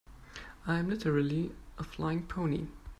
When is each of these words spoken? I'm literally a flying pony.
I'm 0.65 0.89
literally 0.89 1.51
a 1.77 1.83
flying 1.83 2.25
pony. 2.25 2.65